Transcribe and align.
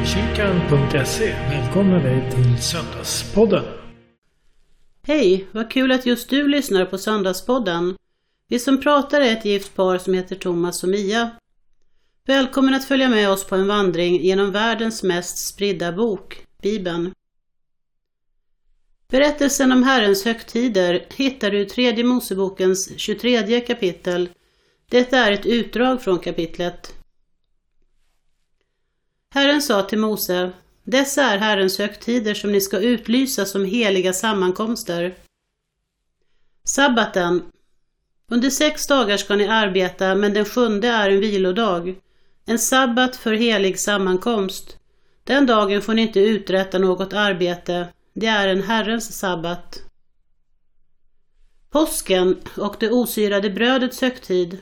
Pingstkyrkan.se 0.00 1.32
välkomnar 1.32 2.02
dig 2.02 2.30
till 2.30 2.62
Söndagspodden. 2.62 3.64
Hej, 5.02 5.46
vad 5.52 5.70
kul 5.70 5.92
att 5.92 6.06
just 6.06 6.30
du 6.30 6.48
lyssnar 6.48 6.84
på 6.84 6.98
Söndagspodden. 6.98 7.96
Vi 8.48 8.58
som 8.58 8.80
pratar 8.80 9.20
är 9.20 9.32
ett 9.32 9.44
gift 9.44 9.74
par 9.74 9.98
som 9.98 10.14
heter 10.14 10.36
Thomas 10.36 10.82
och 10.82 10.88
Mia. 10.88 11.30
Välkommen 12.26 12.74
att 12.74 12.84
följa 12.84 13.08
med 13.08 13.30
oss 13.30 13.46
på 13.46 13.54
en 13.54 13.66
vandring 13.66 14.22
genom 14.22 14.52
världens 14.52 15.02
mest 15.02 15.48
spridda 15.48 15.92
bok, 15.92 16.46
Bibeln. 16.62 17.14
Berättelsen 19.08 19.72
om 19.72 19.82
Herrens 19.82 20.24
högtider 20.24 21.06
hittar 21.16 21.50
du 21.50 21.60
i 21.60 21.66
tredje 21.66 22.04
Mosebokens 22.04 22.98
23 22.98 23.60
kapitel. 23.60 24.28
Detta 24.88 25.18
är 25.18 25.32
ett 25.32 25.46
utdrag 25.46 26.02
från 26.02 26.18
kapitlet. 26.18 26.99
Herren 29.34 29.62
sa 29.62 29.82
till 29.82 29.98
Mose, 29.98 30.52
dessa 30.84 31.22
är 31.22 31.38
Herrens 31.38 31.78
högtider 31.78 32.34
som 32.34 32.52
ni 32.52 32.60
ska 32.60 32.78
utlysa 32.78 33.46
som 33.46 33.64
heliga 33.64 34.12
sammankomster. 34.12 35.14
Sabbaten. 36.64 37.42
Under 38.28 38.50
sex 38.50 38.86
dagar 38.86 39.16
ska 39.16 39.36
ni 39.36 39.48
arbeta, 39.48 40.14
men 40.14 40.34
den 40.34 40.44
sjunde 40.44 40.88
är 40.88 41.10
en 41.10 41.20
vilodag, 41.20 41.94
en 42.46 42.58
sabbat 42.58 43.16
för 43.16 43.32
helig 43.32 43.80
sammankomst. 43.80 44.78
Den 45.24 45.46
dagen 45.46 45.82
får 45.82 45.94
ni 45.94 46.02
inte 46.02 46.20
uträtta 46.20 46.78
något 46.78 47.12
arbete, 47.12 47.88
det 48.14 48.26
är 48.26 48.48
en 48.48 48.62
Herrens 48.62 49.18
sabbat. 49.18 49.82
Påsken 51.70 52.36
och 52.56 52.76
det 52.80 52.90
osyrade 52.90 53.50
brödets 53.50 54.00
högtid. 54.00 54.58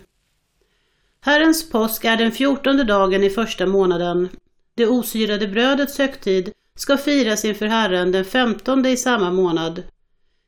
Herrens 1.20 1.70
påsk 1.70 2.04
är 2.04 2.16
den 2.16 2.32
fjortonde 2.32 2.84
dagen 2.84 3.24
i 3.24 3.30
första 3.30 3.66
månaden. 3.66 4.28
Det 4.78 4.86
osyrade 4.86 5.48
brödets 5.48 5.98
högtid 5.98 6.52
ska 6.74 6.96
firas 6.96 7.44
inför 7.44 7.66
Herren 7.66 8.12
den 8.12 8.24
femtonde 8.24 8.90
i 8.90 8.96
samma 8.96 9.30
månad. 9.30 9.82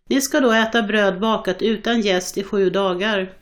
Ni 0.09 0.21
ska 0.21 0.41
då 0.41 0.53
äta 0.53 0.83
bröd 0.83 1.21
bakat 1.21 1.63
utan 1.63 2.01
jäst 2.01 2.39
i 2.39 2.43
sju 2.43 2.71
dagar. 2.71 3.33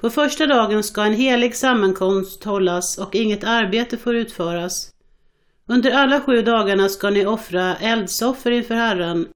På 0.00 0.10
första 0.10 0.46
dagen 0.46 0.82
ska 0.82 1.04
en 1.04 1.14
helig 1.14 1.56
sammankomst 1.56 2.44
hållas 2.44 2.98
och 2.98 3.14
inget 3.14 3.44
arbete 3.44 3.96
får 3.96 4.14
utföras. 4.14 4.90
Under 5.66 5.90
alla 5.90 6.20
sju 6.20 6.42
dagarna 6.42 6.88
ska 6.88 7.10
ni 7.10 7.26
offra 7.26 7.76
eldsoffer 7.76 8.50
inför 8.50 8.74
Herren. 8.74 9.28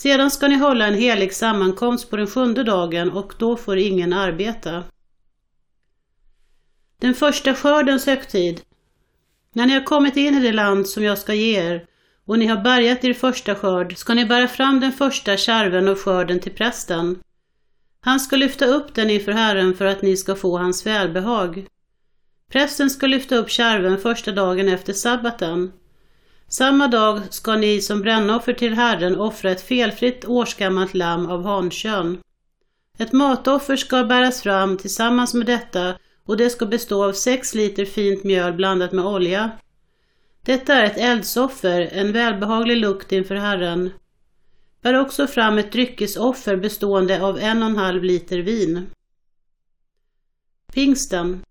Sedan 0.00 0.30
ska 0.30 0.48
ni 0.48 0.56
hålla 0.56 0.86
en 0.86 0.94
helig 0.94 1.34
sammankomst 1.34 2.10
på 2.10 2.16
den 2.16 2.26
sjunde 2.26 2.64
dagen 2.64 3.10
och 3.10 3.34
då 3.38 3.56
får 3.56 3.78
ingen 3.78 4.12
arbeta. 4.12 4.84
Den 7.00 7.14
första 7.14 7.54
skördens 7.54 8.06
högtid. 8.06 8.60
När 9.56 9.66
ni 9.66 9.72
har 9.74 9.84
kommit 9.84 10.16
in 10.16 10.34
i 10.34 10.40
det 10.40 10.52
land 10.52 10.88
som 10.88 11.04
jag 11.04 11.18
ska 11.18 11.34
ge 11.34 11.60
er 11.60 11.86
och 12.26 12.38
ni 12.38 12.46
har 12.46 12.56
bärgat 12.56 13.04
er 13.04 13.14
första 13.14 13.54
skörd 13.54 13.96
ska 13.96 14.14
ni 14.14 14.24
bära 14.24 14.48
fram 14.48 14.80
den 14.80 14.92
första 14.92 15.36
kärven 15.36 15.88
av 15.88 15.98
skörden 15.98 16.40
till 16.40 16.52
prästen. 16.52 17.18
Han 18.00 18.20
ska 18.20 18.36
lyfta 18.36 18.66
upp 18.66 18.94
den 18.94 19.10
inför 19.10 19.32
Herren 19.32 19.74
för 19.74 19.84
att 19.84 20.02
ni 20.02 20.16
ska 20.16 20.34
få 20.34 20.58
hans 20.58 20.86
välbehag. 20.86 21.66
Prästen 22.52 22.90
ska 22.90 23.06
lyfta 23.06 23.36
upp 23.36 23.50
kärven 23.50 23.98
första 23.98 24.32
dagen 24.32 24.68
efter 24.68 24.92
sabbaten. 24.92 25.72
Samma 26.48 26.88
dag 26.88 27.20
ska 27.30 27.56
ni 27.56 27.80
som 27.80 28.00
brännoffer 28.00 28.52
till 28.52 28.74
Herren 28.74 29.18
offra 29.18 29.50
ett 29.50 29.68
felfritt 29.68 30.24
årsgammalt 30.24 30.94
lamm 30.94 31.26
av 31.26 31.44
hankön. 31.44 32.18
Ett 32.98 33.12
matoffer 33.12 33.76
ska 33.76 34.04
bäras 34.04 34.42
fram 34.42 34.76
tillsammans 34.76 35.34
med 35.34 35.46
detta 35.46 35.94
och 36.26 36.36
det 36.36 36.50
ska 36.50 36.66
bestå 36.66 37.04
av 37.04 37.12
6 37.12 37.54
liter 37.54 37.84
fint 37.84 38.24
mjöl 38.24 38.52
blandat 38.52 38.92
med 38.92 39.06
olja. 39.06 39.50
Detta 40.44 40.74
är 40.74 40.84
ett 40.84 40.98
eldsoffer, 40.98 41.80
en 41.92 42.12
välbehaglig 42.12 42.76
lukt 42.76 43.12
inför 43.12 43.34
Herren. 43.34 43.90
Bär 44.82 45.00
också 45.00 45.26
fram 45.26 45.58
ett 45.58 45.72
dryckesoffer 45.72 46.56
bestående 46.56 47.22
av 47.22 47.38
en 47.38 47.62
och 47.62 47.68
en 47.68 47.76
halv 47.76 48.04
liter 48.04 48.38
vin. 48.38 48.86
Pingsten 50.72 51.44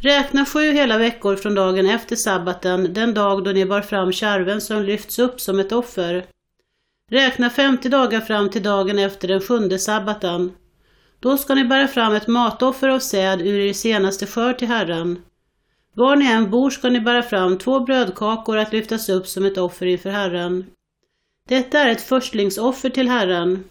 Räkna 0.00 0.46
sju 0.46 0.72
hela 0.72 0.98
veckor 0.98 1.36
från 1.36 1.54
dagen 1.54 1.86
efter 1.86 2.16
sabbaten, 2.16 2.94
den 2.94 3.14
dag 3.14 3.44
då 3.44 3.50
ni 3.50 3.66
bar 3.66 3.80
fram 3.80 4.12
kärven 4.12 4.60
som 4.60 4.82
lyfts 4.82 5.18
upp 5.18 5.40
som 5.40 5.60
ett 5.60 5.72
offer. 5.72 6.26
Räkna 7.10 7.50
50 7.50 7.88
dagar 7.88 8.20
fram 8.20 8.50
till 8.50 8.62
dagen 8.62 8.98
efter 8.98 9.28
den 9.28 9.40
sjunde 9.40 9.78
sabbaten. 9.78 10.52
Då 11.22 11.36
ska 11.36 11.54
ni 11.54 11.64
bära 11.64 11.88
fram 11.88 12.14
ett 12.14 12.26
matoffer 12.26 12.88
av 12.88 12.98
säd 12.98 13.42
ur 13.42 13.58
er 13.58 13.72
senaste 13.72 14.26
skörd 14.26 14.58
till 14.58 14.68
Herren. 14.68 15.18
Var 15.94 16.16
ni 16.16 16.26
än 16.26 16.50
bor 16.50 16.70
ska 16.70 16.88
ni 16.88 17.00
bära 17.00 17.22
fram 17.22 17.58
två 17.58 17.80
brödkakor 17.80 18.58
att 18.58 18.72
lyftas 18.72 19.08
upp 19.08 19.26
som 19.26 19.44
ett 19.44 19.58
offer 19.58 19.86
inför 19.86 20.10
Herren. 20.10 20.66
Detta 21.48 21.78
är 21.78 21.88
ett 21.88 22.02
förstlingsoffer 22.02 22.90
till 22.90 23.08
Herren. 23.08 23.64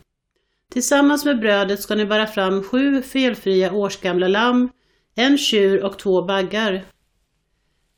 Tillsammans 0.71 1.25
med 1.25 1.39
brödet 1.39 1.81
ska 1.81 1.95
ni 1.95 2.05
bära 2.05 2.27
fram 2.27 2.63
sju 2.63 3.01
felfria 3.01 3.71
årsgamla 3.71 4.27
lamm, 4.27 4.69
en 5.15 5.37
tjur 5.37 5.83
och 5.83 5.99
två 5.99 6.21
baggar. 6.21 6.85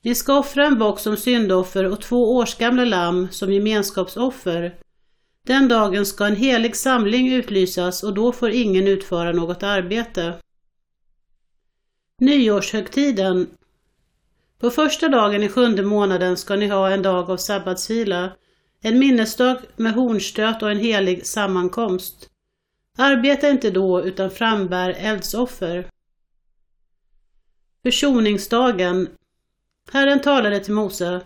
Ni 0.04 0.16
ska 0.16 0.40
offra 0.40 0.66
en 0.66 0.80
bock 0.80 1.00
som 1.00 1.18
syndoffer 1.18 1.86
och 1.86 2.02
två 2.02 2.36
årsgamla 2.36 2.86
lamm 2.86 3.28
som 3.32 3.54
gemenskapsoffer. 3.54 4.76
Den 5.48 5.68
dagen 5.68 6.06
ska 6.06 6.26
en 6.26 6.36
helig 6.36 6.76
samling 6.76 7.34
utlysas 7.34 8.04
och 8.04 8.14
då 8.14 8.32
får 8.32 8.50
ingen 8.50 8.88
utföra 8.88 9.32
något 9.32 9.64
arbete. 9.64 10.34
Nyårshögtiden 12.22 13.48
På 14.60 14.70
första 14.70 15.10
dagen 15.10 15.44
i 15.44 15.50
sjunde 15.50 15.84
månaden 15.84 16.38
ska 16.38 16.56
ni 16.56 16.68
ha 16.68 16.90
en 16.90 17.02
dag 17.02 17.30
av 17.30 17.38
sabbatsvila, 17.38 18.32
en 18.82 19.00
minnesdag 19.00 19.58
med 19.76 19.94
hornstöt 19.94 20.64
och 20.64 20.72
en 20.72 20.80
helig 20.80 21.26
sammankomst. 21.26 22.30
Arbeta 22.98 23.50
inte 23.50 23.72
då 23.72 24.06
utan 24.06 24.32
frambär 24.32 24.90
eldsoffer. 24.90 25.88
Försoningsdagen 27.84 29.10
Herren 29.92 30.22
talade 30.22 30.60
till 30.60 30.74
Mose. 30.74 31.22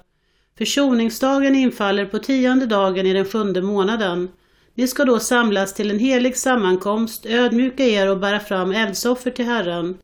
Försoningsdagen 0.58 1.56
infaller 1.56 2.06
på 2.06 2.20
tionde 2.20 2.66
dagen 2.66 3.06
i 3.06 3.14
den 3.14 3.26
sjunde 3.26 3.62
månaden. 3.62 4.30
Ni 4.76 4.88
ska 4.88 5.06
då 5.06 5.20
samlas 5.20 5.74
till 5.74 5.92
en 5.92 6.00
helig 6.00 6.38
sammankomst, 6.38 7.26
ödmjuka 7.26 7.84
er 7.84 8.10
och 8.10 8.20
bära 8.20 8.40
fram 8.40 8.72
eldsoffer 8.72 9.32
till 9.32 9.46
Herren. 9.46 9.98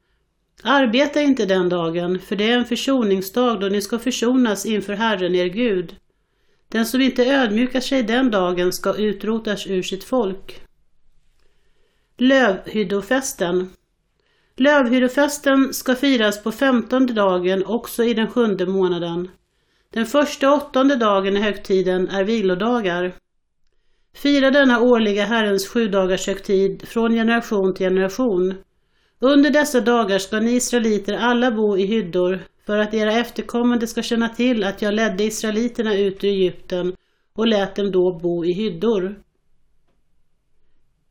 Arbeta 0.64 1.22
inte 1.22 1.46
den 1.46 1.70
dagen, 1.70 2.20
för 2.20 2.36
det 2.36 2.52
är 2.52 2.58
en 2.58 2.66
försoningsdag 2.66 3.60
då 3.60 3.68
ni 3.68 3.82
ska 3.82 4.00
försonas 4.00 4.66
inför 4.66 4.94
Herren 4.94 5.36
er 5.36 5.46
Gud. 5.46 5.96
Den 6.70 6.86
som 6.86 7.02
inte 7.02 7.26
ödmjukar 7.26 7.80
sig 7.80 8.04
den 8.04 8.32
dagen 8.32 8.74
ska 8.74 8.96
utrotas 8.96 9.68
ur 9.68 9.84
sitt 9.84 10.04
folk. 10.04 10.62
Lövhyddofesten 12.18 13.70
Lövhyddofesten 14.56 15.74
ska 15.74 15.96
firas 15.96 16.44
på 16.44 16.52
femtonde 16.52 17.14
dagen 17.14 17.66
också 17.66 18.04
i 18.04 18.14
den 18.14 18.28
sjunde 18.28 18.66
månaden. 18.66 19.30
Den 19.94 20.06
första 20.06 20.52
och 20.52 20.58
åttonde 20.58 20.96
dagen 20.96 21.38
i 21.38 21.40
högtiden 21.40 22.08
är 22.10 22.24
vilodagar. 22.24 23.14
Fira 24.16 24.52
denna 24.52 24.82
årliga 24.82 25.26
Herrens 25.26 25.68
sjudagars 25.68 26.28
högtid 26.28 26.88
från 26.88 27.14
generation 27.14 27.74
till 27.74 27.86
generation. 27.86 28.56
Under 29.20 29.50
dessa 29.50 29.82
dagar 29.82 30.20
ska 30.20 30.40
ni 30.40 30.52
israeliter 30.52 31.14
alla 31.14 31.52
bo 31.52 31.78
i 31.78 31.86
hyddor 31.86 32.40
för 32.66 32.78
att 32.78 32.94
era 32.94 33.14
efterkommande 33.14 33.88
ska 33.88 34.02
känna 34.04 34.30
till 34.30 34.64
att 34.64 34.82
jag 34.82 34.94
ledde 34.94 35.24
israeliterna 35.24 35.96
ut 35.96 36.24
ur 36.24 36.30
Egypten 36.30 36.96
och 37.34 37.48
lät 37.48 37.76
dem 37.76 37.92
då 37.92 38.20
bo 38.20 38.46
i 38.46 38.52
hyddor. 38.52 39.16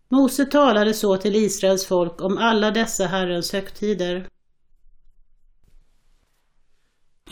Mose 0.08 0.44
talade 0.44 0.94
så 0.94 1.16
till 1.16 1.36
Israels 1.36 1.86
folk 1.86 2.22
om 2.22 2.38
alla 2.38 2.70
dessa 2.70 3.06
Herrens 3.06 3.52
högtider. 3.52 4.26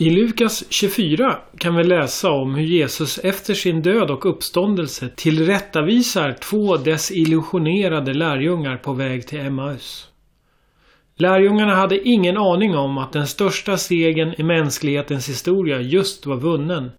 I 0.01 0.09
Lukas 0.09 0.63
24 0.69 1.37
kan 1.57 1.75
vi 1.75 1.83
läsa 1.83 2.31
om 2.31 2.55
hur 2.55 2.65
Jesus 2.65 3.17
efter 3.17 3.53
sin 3.53 3.81
död 3.81 4.11
och 4.11 4.25
uppståndelse 4.25 5.09
tillrättavisar 5.15 6.33
två 6.33 6.77
desillusionerade 6.77 8.13
lärjungar 8.13 8.77
på 8.77 8.93
väg 8.93 9.27
till 9.27 9.39
Emmaus. 9.39 10.07
Lärjungarna 11.17 11.75
hade 11.75 12.07
ingen 12.09 12.37
aning 12.37 12.75
om 12.75 12.97
att 12.97 13.13
den 13.13 13.27
största 13.27 13.77
segern 13.77 14.33
i 14.37 14.43
mänsklighetens 14.43 15.29
historia 15.29 15.81
just 15.81 16.25
var 16.25 16.37
vunnen. 16.37 16.91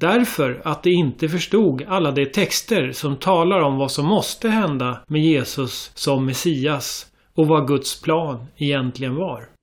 Därför 0.00 0.62
att 0.64 0.82
de 0.82 0.90
inte 0.90 1.28
förstod 1.28 1.82
alla 1.88 2.10
de 2.10 2.26
texter 2.26 2.92
som 2.92 3.16
talar 3.16 3.60
om 3.60 3.76
vad 3.76 3.90
som 3.90 4.06
måste 4.06 4.48
hända 4.48 5.04
med 5.08 5.22
Jesus 5.22 5.90
som 5.94 6.26
Messias 6.26 7.06
och 7.34 7.46
vad 7.46 7.68
Guds 7.68 8.02
plan 8.02 8.46
egentligen 8.56 9.14
var. 9.14 9.55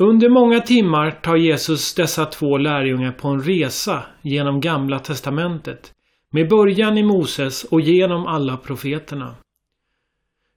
Under 0.00 0.28
många 0.28 0.60
timmar 0.60 1.10
tar 1.10 1.36
Jesus 1.36 1.94
dessa 1.94 2.24
två 2.24 2.58
lärjungar 2.58 3.12
på 3.12 3.28
en 3.28 3.40
resa 3.40 4.04
genom 4.22 4.60
Gamla 4.60 4.98
Testamentet 4.98 5.92
med 6.30 6.48
början 6.48 6.98
i 6.98 7.02
Moses 7.02 7.64
och 7.64 7.80
genom 7.80 8.26
alla 8.26 8.56
profeterna. 8.56 9.34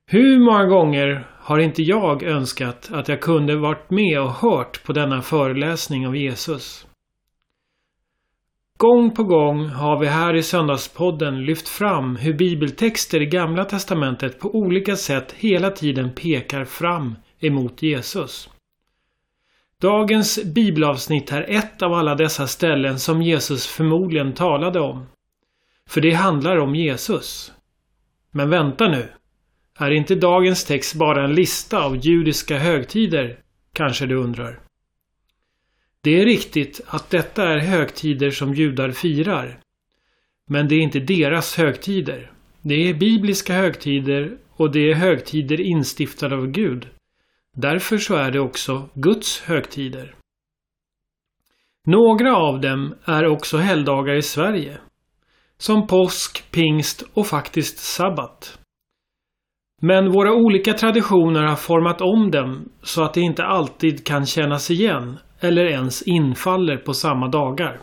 Hur 0.05 0.39
många 0.39 0.65
gånger 0.65 1.27
har 1.39 1.59
inte 1.59 1.81
jag 1.81 2.23
önskat 2.23 2.89
att 2.93 3.07
jag 3.07 3.21
kunde 3.21 3.55
varit 3.55 3.91
med 3.91 4.21
och 4.21 4.31
hört 4.31 4.83
på 4.83 4.93
denna 4.93 5.21
föreläsning 5.21 6.07
av 6.07 6.15
Jesus. 6.15 6.87
Gång 8.77 9.15
på 9.15 9.23
gång 9.23 9.65
har 9.65 9.99
vi 9.99 10.07
här 10.07 10.35
i 10.35 10.43
Söndagspodden 10.43 11.45
lyft 11.45 11.67
fram 11.67 12.15
hur 12.15 12.33
bibeltexter 12.33 13.21
i 13.21 13.25
Gamla 13.25 13.65
Testamentet 13.65 14.39
på 14.39 14.55
olika 14.55 14.95
sätt 14.95 15.31
hela 15.31 15.71
tiden 15.71 16.11
pekar 16.15 16.65
fram 16.65 17.15
emot 17.39 17.81
Jesus. 17.81 18.49
Dagens 19.81 20.43
bibelavsnitt 20.43 21.31
är 21.31 21.45
ett 21.49 21.81
av 21.81 21.93
alla 21.93 22.15
dessa 22.15 22.47
ställen 22.47 22.99
som 22.99 23.21
Jesus 23.21 23.67
förmodligen 23.67 24.33
talade 24.33 24.79
om. 24.79 25.05
För 25.89 26.01
det 26.01 26.13
handlar 26.13 26.57
om 26.57 26.75
Jesus. 26.75 27.51
Men 28.31 28.49
vänta 28.49 28.87
nu. 28.87 29.09
Är 29.79 29.91
inte 29.91 30.15
dagens 30.15 30.65
text 30.65 30.95
bara 30.95 31.23
en 31.23 31.35
lista 31.35 31.83
av 31.83 31.97
judiska 31.97 32.57
högtider? 32.57 33.39
Kanske 33.73 34.05
du 34.05 34.15
undrar. 34.15 34.59
Det 36.01 36.21
är 36.21 36.25
riktigt 36.25 36.81
att 36.87 37.09
detta 37.09 37.43
är 37.43 37.57
högtider 37.57 38.31
som 38.31 38.53
judar 38.53 38.91
firar. 38.91 39.59
Men 40.49 40.67
det 40.67 40.75
är 40.75 40.79
inte 40.79 40.99
deras 40.99 41.57
högtider. 41.57 42.31
Det 42.61 42.89
är 42.89 42.93
bibliska 42.93 43.53
högtider 43.53 44.37
och 44.49 44.71
det 44.71 44.91
är 44.91 44.95
högtider 44.95 45.61
instiftade 45.61 46.35
av 46.35 46.47
Gud. 46.47 46.87
Därför 47.59 47.97
så 47.97 48.15
är 48.15 48.31
det 48.31 48.39
också 48.39 48.89
Guds 48.93 49.41
högtider. 49.41 50.15
Några 51.85 52.35
av 52.35 52.61
dem 52.61 52.95
är 53.05 53.27
också 53.27 53.57
helgdagar 53.57 54.15
i 54.15 54.21
Sverige. 54.21 54.77
Som 55.57 55.87
påsk, 55.87 56.51
pingst 56.51 57.03
och 57.13 57.27
faktiskt 57.27 57.77
sabbat. 57.77 58.59
Men 59.81 60.11
våra 60.11 60.33
olika 60.33 60.73
traditioner 60.73 61.43
har 61.43 61.55
format 61.55 62.01
om 62.01 62.31
dem 62.31 62.69
så 62.83 63.03
att 63.03 63.13
det 63.13 63.21
inte 63.21 63.43
alltid 63.43 64.05
kan 64.07 64.25
kännas 64.25 64.71
igen 64.71 65.19
eller 65.39 65.65
ens 65.65 66.01
infaller 66.01 66.77
på 66.77 66.93
samma 66.93 67.27
dagar. 67.27 67.79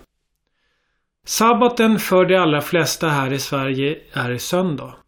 Sabbaten 1.27 1.99
för 1.99 2.25
de 2.25 2.37
allra 2.37 2.61
flesta 2.61 3.09
här 3.09 3.33
i 3.33 3.39
Sverige 3.39 3.99
är 4.13 4.37
söndag. 4.37 5.04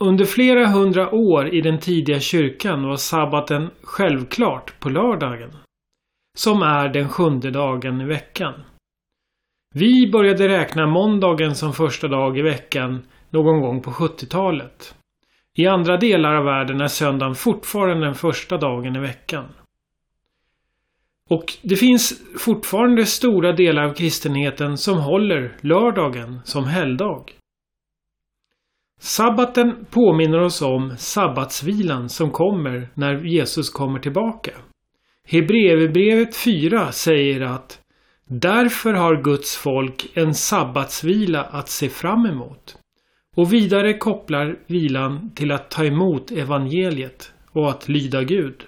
Under 0.00 0.24
flera 0.24 0.66
hundra 0.66 1.14
år 1.14 1.54
i 1.54 1.60
den 1.60 1.78
tidiga 1.78 2.20
kyrkan 2.20 2.82
var 2.82 2.96
sabbaten 2.96 3.70
självklart 3.82 4.80
på 4.80 4.88
lördagen. 4.88 5.50
Som 6.38 6.62
är 6.62 6.88
den 6.88 7.08
sjunde 7.08 7.50
dagen 7.50 8.00
i 8.00 8.04
veckan. 8.04 8.54
Vi 9.74 10.10
började 10.12 10.48
räkna 10.48 10.86
måndagen 10.86 11.54
som 11.54 11.72
första 11.72 12.08
dag 12.08 12.38
i 12.38 12.42
veckan 12.42 13.02
någon 13.30 13.60
gång 13.60 13.82
på 13.82 13.90
70-talet. 13.90 14.94
I 15.56 15.66
andra 15.66 15.96
delar 15.96 16.34
av 16.34 16.44
världen 16.44 16.80
är 16.80 16.88
söndagen 16.88 17.34
fortfarande 17.34 18.06
den 18.06 18.14
första 18.14 18.56
dagen 18.56 18.96
i 18.96 19.00
veckan. 19.00 19.44
Och 21.30 21.44
det 21.62 21.76
finns 21.76 22.22
fortfarande 22.38 23.06
stora 23.06 23.52
delar 23.52 23.82
av 23.82 23.94
kristenheten 23.94 24.76
som 24.76 24.98
håller 24.98 25.56
lördagen 25.60 26.40
som 26.44 26.64
helgdag. 26.64 27.24
Sabbaten 28.98 29.86
påminner 29.90 30.40
oss 30.40 30.62
om 30.62 30.94
sabbatsvilan 30.96 32.08
som 32.08 32.30
kommer 32.30 32.88
när 32.94 33.24
Jesus 33.24 33.70
kommer 33.70 33.98
tillbaka. 33.98 34.50
Hebreerbrevet 35.28 36.36
4 36.36 36.92
säger 36.92 37.40
att 37.40 37.80
Därför 38.30 38.94
har 38.94 39.22
Guds 39.22 39.56
folk 39.56 40.06
en 40.14 40.34
sabbatsvila 40.34 41.42
att 41.42 41.68
se 41.68 41.88
fram 41.88 42.26
emot. 42.26 42.78
Och 43.36 43.52
vidare 43.52 43.98
kopplar 43.98 44.58
vilan 44.66 45.30
till 45.34 45.52
att 45.52 45.70
ta 45.70 45.84
emot 45.84 46.30
evangeliet 46.30 47.32
och 47.52 47.70
att 47.70 47.88
lyda 47.88 48.22
Gud. 48.22 48.64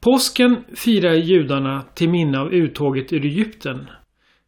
Påsken 0.00 0.64
firar 0.76 1.14
judarna 1.14 1.82
till 1.94 2.10
minne 2.10 2.38
av 2.38 2.52
uttåget 2.52 3.12
ur 3.12 3.26
Egypten. 3.26 3.86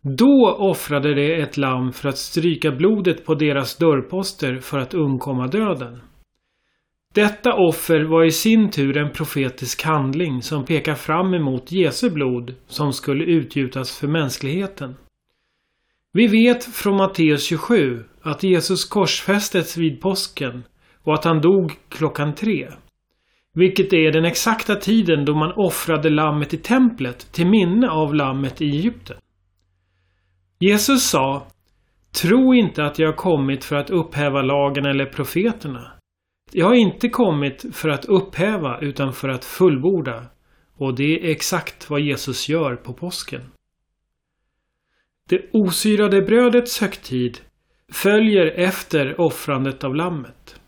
Då 0.02 0.56
offrade 0.58 1.14
de 1.14 1.42
ett 1.42 1.56
lamm 1.56 1.92
för 1.92 2.08
att 2.08 2.18
stryka 2.18 2.70
blodet 2.70 3.24
på 3.24 3.34
deras 3.34 3.76
dörrposter 3.76 4.58
för 4.58 4.78
att 4.78 4.94
undkomma 4.94 5.46
döden. 5.46 6.00
Detta 7.14 7.54
offer 7.54 8.04
var 8.04 8.24
i 8.24 8.30
sin 8.30 8.70
tur 8.70 8.96
en 8.96 9.12
profetisk 9.12 9.82
handling 9.84 10.42
som 10.42 10.64
pekar 10.64 10.94
fram 10.94 11.34
emot 11.34 11.72
Jesu 11.72 12.10
blod 12.10 12.54
som 12.66 12.92
skulle 12.92 13.24
utgjutas 13.24 13.98
för 13.98 14.08
mänskligheten. 14.08 14.94
Vi 16.12 16.26
vet 16.26 16.64
från 16.64 16.96
Matteus 16.96 17.44
27 17.44 18.04
att 18.22 18.42
Jesus 18.42 18.84
korsfästes 18.84 19.76
vid 19.76 20.00
påsken 20.00 20.62
och 21.04 21.14
att 21.14 21.24
han 21.24 21.40
dog 21.40 21.72
klockan 21.88 22.34
tre. 22.34 22.68
Vilket 23.54 23.92
är 23.92 24.12
den 24.12 24.24
exakta 24.24 24.74
tiden 24.74 25.24
då 25.24 25.34
man 25.34 25.52
offrade 25.56 26.10
lammet 26.10 26.54
i 26.54 26.56
templet 26.56 27.32
till 27.32 27.46
minne 27.46 27.90
av 27.90 28.14
lammet 28.14 28.62
i 28.62 28.64
Egypten. 28.64 29.16
Jesus 30.60 31.10
sa 31.10 31.46
Tro 32.22 32.54
inte 32.54 32.84
att 32.84 32.98
jag 32.98 33.08
har 33.08 33.16
kommit 33.16 33.64
för 33.64 33.76
att 33.76 33.90
upphäva 33.90 34.42
lagen 34.42 34.86
eller 34.86 35.06
profeterna. 35.06 35.92
Jag 36.52 36.66
har 36.66 36.74
inte 36.74 37.08
kommit 37.08 37.76
för 37.76 37.88
att 37.88 38.04
upphäva 38.04 38.78
utan 38.80 39.12
för 39.12 39.28
att 39.28 39.44
fullborda. 39.44 40.26
Och 40.76 40.96
det 40.96 41.26
är 41.26 41.30
exakt 41.30 41.90
vad 41.90 42.00
Jesus 42.00 42.48
gör 42.48 42.76
på 42.76 42.92
påsken. 42.92 43.40
Det 45.28 45.50
osyrade 45.52 46.22
brödets 46.22 46.80
högtid 46.80 47.38
följer 47.92 48.46
efter 48.46 49.20
offrandet 49.20 49.84
av 49.84 49.94
lammet. 49.94 50.60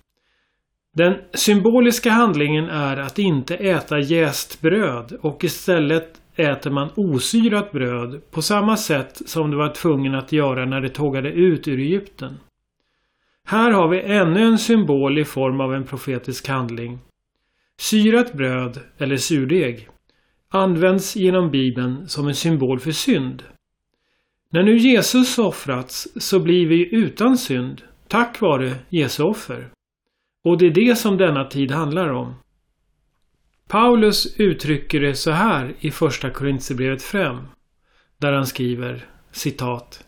Den 0.97 1.15
symboliska 1.35 2.11
handlingen 2.11 2.65
är 2.65 2.97
att 2.97 3.19
inte 3.19 3.57
äta 3.57 3.99
jäst 3.99 4.61
bröd 4.61 5.19
och 5.23 5.45
istället 5.45 6.22
äter 6.37 6.71
man 6.71 6.89
osyrat 6.97 7.73
bröd 7.73 8.31
på 8.31 8.43
samma 8.43 8.77
sätt 8.77 9.23
som 9.27 9.51
du 9.51 9.57
var 9.57 9.75
tvungen 9.75 10.15
att 10.15 10.33
göra 10.33 10.65
när 10.65 10.81
det 10.81 10.89
tågade 10.89 11.33
ut 11.33 11.69
ur 11.69 11.79
Egypten. 11.79 12.41
Här 13.45 13.71
har 13.71 13.89
vi 13.89 14.01
ännu 14.01 14.41
en 14.41 14.59
symbol 14.59 15.19
i 15.19 15.25
form 15.25 15.61
av 15.61 15.75
en 15.75 15.85
profetisk 15.85 16.49
handling. 16.49 16.99
Syrat 17.81 18.33
bröd, 18.33 18.81
eller 18.99 19.17
surdeg, 19.17 19.89
används 20.49 21.17
genom 21.17 21.51
Bibeln 21.51 22.09
som 22.09 22.29
en 22.29 22.35
symbol 22.35 22.81
för 22.81 22.93
synd. 22.93 23.43
När 24.51 24.63
nu 24.63 24.77
Jesus 24.77 25.39
offrats 25.39 26.09
så 26.17 26.41
blir 26.41 26.67
vi 26.67 26.95
utan 26.95 27.39
synd 27.39 27.83
tack 28.09 28.41
vare 28.41 28.75
Jesu 28.89 29.23
offer. 29.23 29.69
Och 30.45 30.59
det 30.59 30.67
är 30.67 30.71
det 30.71 30.97
som 30.97 31.17
denna 31.17 31.45
tid 31.45 31.71
handlar 31.71 32.09
om. 32.09 32.35
Paulus 33.73 34.35
uttrycker 34.37 35.01
det 35.01 35.15
så 35.15 35.31
här 35.31 35.75
i 35.81 35.91
första 35.91 36.31
Korintierbrevet 36.31 37.03
5. 37.03 37.37
Där 38.21 38.33
han 38.33 38.47
skriver 38.47 39.05
citat 39.31 40.05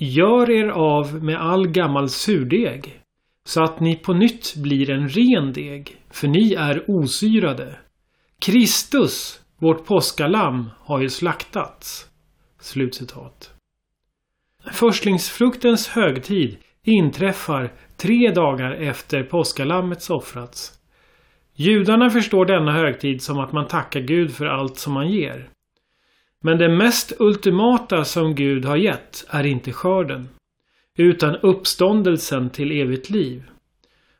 Gör 0.00 0.50
er 0.50 0.68
av 0.68 1.24
med 1.24 1.40
all 1.40 1.68
gammal 1.68 2.08
surdeg 2.08 3.00
så 3.44 3.62
att 3.62 3.80
ni 3.80 3.96
på 3.96 4.12
nytt 4.12 4.56
blir 4.56 4.90
en 4.90 5.08
ren 5.08 5.52
deg, 5.52 5.96
för 6.10 6.28
ni 6.28 6.54
är 6.54 6.84
osyrade. 6.88 7.78
Kristus, 8.40 9.40
vårt 9.58 9.86
påskalamm, 9.86 10.70
har 10.78 11.00
ju 11.00 11.08
slaktats. 11.08 12.10
Slutcitat. 12.60 13.54
Förstlingsfruktens 14.72 15.88
högtid 15.88 16.56
inträffar 16.84 17.72
tre 17.96 18.30
dagar 18.30 18.72
efter 18.72 19.22
påskalammets 19.22 20.10
offrats. 20.10 20.75
Judarna 21.58 22.10
förstår 22.10 22.44
denna 22.44 22.72
högtid 22.72 23.22
som 23.22 23.38
att 23.38 23.52
man 23.52 23.66
tackar 23.66 24.00
Gud 24.00 24.34
för 24.34 24.46
allt 24.46 24.78
som 24.78 24.92
man 24.92 25.08
ger. 25.08 25.48
Men 26.42 26.58
det 26.58 26.68
mest 26.68 27.12
ultimata 27.18 28.04
som 28.04 28.34
Gud 28.34 28.64
har 28.64 28.76
gett 28.76 29.26
är 29.28 29.46
inte 29.46 29.72
skörden. 29.72 30.28
Utan 30.98 31.36
uppståndelsen 31.36 32.50
till 32.50 32.80
evigt 32.80 33.10
liv. 33.10 33.42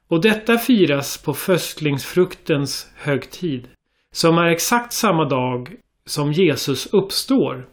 Och 0.09 0.23
detta 0.23 0.59
firas 0.59 1.23
på 1.23 1.35
förstlingsfruktens 1.35 2.91
högtid. 2.97 3.69
Som 4.13 4.39
är 4.39 4.47
exakt 4.47 4.93
samma 4.93 5.25
dag 5.25 5.77
som 6.07 6.33
Jesus 6.33 6.87
uppstår. 6.87 7.69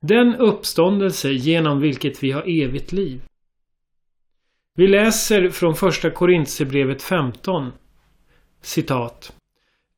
Den 0.00 0.34
uppståndelse 0.34 1.30
genom 1.30 1.80
vilket 1.80 2.22
vi 2.22 2.32
har 2.32 2.64
evigt 2.64 2.92
liv. 2.92 3.22
Vi 4.74 4.86
läser 4.86 5.48
från 5.48 5.74
första 5.74 6.10
Korintierbrevet 6.10 7.02
15. 7.02 7.72
Citat. 8.60 9.32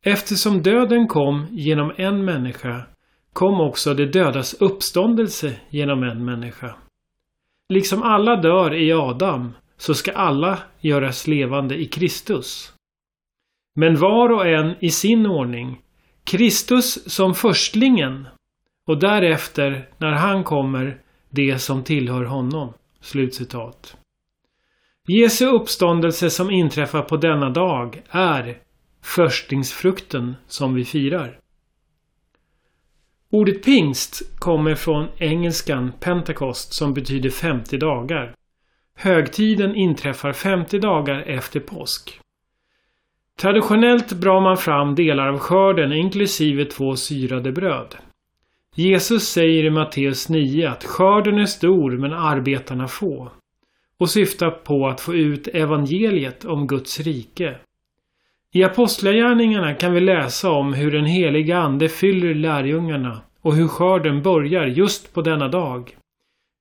Eftersom 0.05 0.63
döden 0.63 1.09
kom 1.09 1.47
genom 1.51 1.93
en 1.97 2.25
människa 2.25 2.83
kom 3.33 3.61
också 3.61 3.95
det 3.95 4.07
dödas 4.07 4.55
uppståndelse 4.55 5.57
genom 5.71 6.03
en 6.03 6.25
människa. 6.25 6.77
Liksom 7.69 8.03
alla 8.03 8.37
dör 8.37 8.75
i 8.75 8.93
Adam 8.93 9.53
så 9.77 9.95
ska 9.95 10.13
alla 10.13 10.59
göras 10.81 11.27
levande 11.27 11.77
i 11.77 11.87
Kristus. 11.87 12.73
Men 13.75 13.97
var 13.97 14.33
och 14.33 14.47
en 14.47 14.75
i 14.81 14.91
sin 14.91 15.27
ordning. 15.27 15.83
Kristus 16.25 17.15
som 17.15 17.35
förstlingen 17.35 18.29
och 18.87 18.99
därefter 18.99 19.89
när 19.99 20.13
han 20.13 20.45
kommer 20.45 21.01
det 21.31 21.59
som 21.59 21.85
tillhör 21.85 22.25
honom. 22.25 22.73
Slutcitat. 23.01 23.97
Jesu 25.11 25.47
uppståndelse 25.47 26.31
som 26.31 26.51
inträffar 26.51 27.03
på 27.03 27.17
denna 27.17 27.51
dag 27.51 28.03
är 28.11 28.59
förstingsfrukten 29.03 30.37
som 30.47 30.75
vi 30.75 30.85
firar. 30.85 31.39
Ordet 33.31 33.65
pingst 33.65 34.39
kommer 34.39 34.75
från 34.75 35.09
engelskan 35.19 35.93
Pentecost 36.01 36.73
som 36.75 36.95
betyder 36.95 37.31
50 37.31 37.79
dagar. 37.79 38.35
Högtiden 38.95 39.75
inträffar 39.75 40.33
50 40.33 40.79
dagar 40.79 41.21
efter 41.21 41.61
påsk. 41.61 42.21
Traditionellt 43.41 44.09
drar 44.09 44.41
man 44.41 44.57
fram 44.57 44.95
delar 44.95 45.29
av 45.29 45.39
skörden 45.39 45.93
inklusive 45.93 46.65
två 46.65 46.97
syrade 46.97 47.53
bröd. 47.53 47.97
Jesus 48.75 49.29
säger 49.29 49.65
i 49.65 49.71
Matteus 49.71 50.29
9 50.29 50.71
att 50.71 50.85
skörden 50.85 51.39
är 51.39 51.47
stor 51.47 51.91
men 51.91 52.13
arbetarna 52.13 52.89
få 52.89 53.31
och 53.99 54.11
syftar 54.11 54.51
på 54.51 54.89
att 54.89 55.01
få 55.01 55.15
ut 55.15 55.49
evangeliet 55.49 56.45
om 56.45 56.67
Guds 56.67 57.01
rike. 57.01 57.57
I 58.53 58.65
Apostlagärningarna 58.65 59.75
kan 59.75 59.95
vi 59.95 60.01
läsa 60.01 60.51
om 60.51 60.73
hur 60.73 60.91
den 60.91 61.05
heliga 61.05 61.59
Ande 61.59 61.89
fyller 61.89 62.35
lärjungarna 62.35 63.21
och 63.41 63.55
hur 63.55 63.69
skörden 63.69 64.23
börjar 64.23 64.67
just 64.67 65.15
på 65.15 65.23
denna 65.23 65.49
dag. 65.49 65.97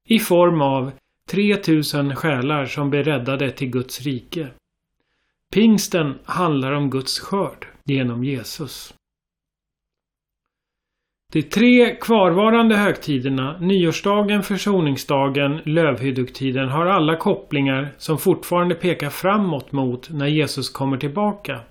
I 0.08 0.20
form 0.20 0.62
av 0.62 0.91
3000 1.29 2.15
själar 2.15 2.65
som 2.65 2.89
blir 2.89 3.03
räddade 3.03 3.51
till 3.51 3.70
Guds 3.70 4.01
rike. 4.01 4.48
Pingsten 5.53 6.20
handlar 6.24 6.72
om 6.72 6.89
Guds 6.89 7.20
skörd 7.20 7.65
genom 7.84 8.24
Jesus. 8.24 8.94
De 11.34 11.42
tre 11.42 11.96
kvarvarande 11.96 12.76
högtiderna, 12.76 13.58
nyårsdagen, 13.60 14.44
försoningsdagen, 14.44 15.62
lövhyddoktiden, 15.66 16.70
har 16.70 16.86
alla 16.86 17.18
kopplingar 17.18 17.94
som 17.98 18.18
fortfarande 18.18 18.76
pekar 18.76 19.10
framåt 19.10 19.72
mot 19.72 20.10
när 20.10 20.28
Jesus 20.28 20.70
kommer 20.70 20.98
tillbaka. 20.98 21.62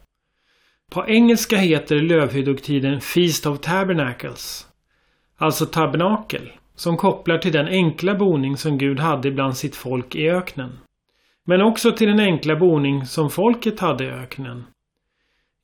På 0.92 1.06
engelska 1.08 1.56
heter 1.56 1.96
lövhyddoktiden 1.96 3.00
Feast 3.00 3.46
of 3.46 3.60
Tabernacles, 3.60 4.66
alltså 5.36 5.66
tabernakel, 5.66 6.52
som 6.74 6.96
kopplar 6.96 7.38
till 7.38 7.52
den 7.52 7.68
enkla 7.68 8.14
boning 8.14 8.56
som 8.56 8.78
Gud 8.78 9.00
hade 9.00 9.30
bland 9.30 9.56
sitt 9.56 9.76
folk 9.76 10.14
i 10.14 10.30
öknen. 10.30 10.78
Men 11.46 11.62
också 11.62 11.92
till 11.92 12.08
den 12.08 12.20
enkla 12.20 12.56
boning 12.56 13.06
som 13.06 13.30
folket 13.30 13.80
hade 13.80 14.04
i 14.04 14.10
öknen. 14.10 14.64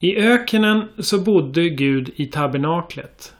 I 0.01 0.17
öknen 0.17 0.89
så 0.99 1.25
bodde 1.25 1.69
Gud 1.69 2.11
i 2.17 2.27
tabernaklet. 2.27 3.35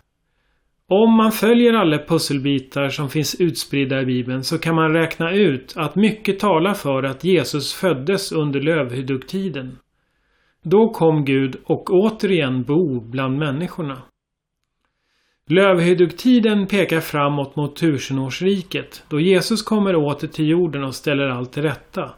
Om 0.89 1.17
man 1.17 1.33
följer 1.33 1.73
alla 1.73 1.99
pusselbitar 1.99 2.89
som 2.89 3.11
finns 3.11 3.41
utspridda 3.41 4.01
i 4.01 4.05
Bibeln 4.05 4.45
så 4.45 4.59
kan 4.59 4.75
man 4.75 4.93
räkna 4.93 5.33
ut 5.33 5.75
att 5.77 5.97
mycket 5.97 6.39
talar 6.39 6.75
för 6.75 7.03
att 7.03 7.25
Jesus 7.25 7.75
föddes 7.75 8.33
under 8.33 8.61
lövhyddoktiden. 8.61 9.79
Då 10.63 10.89
kom 10.89 11.25
Gud 11.25 11.57
och 11.65 11.91
återigen 11.91 12.63
bo 12.63 13.01
bland 13.01 13.39
människorna. 13.39 14.03
Lövhyddoktiden 15.49 16.67
pekar 16.67 17.01
framåt 17.01 17.57
mot 17.57 17.77
tusenårsriket 17.77 19.05
då 19.09 19.21
Jesus 19.21 19.63
kommer 19.63 19.97
åter 19.97 20.29
till 20.29 20.49
jorden 20.49 20.85
och 20.85 20.95
ställer 20.95 21.29
allt 21.29 21.53
till 21.53 21.63
rätta. 21.63 22.11